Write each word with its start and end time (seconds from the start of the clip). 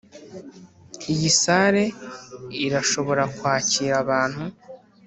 iyi 1.13 1.29
salle 1.41 1.83
irashobora 2.65 3.23
kwakira 3.37 3.93
abantu 4.03 4.43